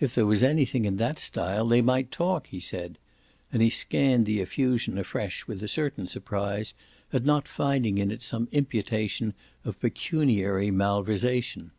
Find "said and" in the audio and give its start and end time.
2.58-3.60